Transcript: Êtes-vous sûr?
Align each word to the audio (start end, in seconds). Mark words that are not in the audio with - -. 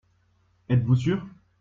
Êtes-vous 0.67 0.95
sûr? 0.95 1.27